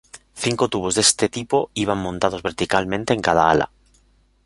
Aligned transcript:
Cinco 0.33 0.67
tubos 0.67 0.95
de 0.95 1.01
este 1.01 1.29
tipo 1.29 1.69
iban 1.75 1.99
montados 1.99 2.41
verticalmente 2.41 3.13
en 3.13 3.21
cada 3.21 3.51
ala. 3.51 3.69